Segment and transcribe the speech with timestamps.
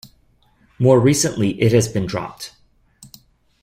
[0.79, 2.55] More recently it has been dropped.